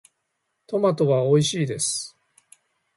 [0.65, 2.17] トマトはおいしいです。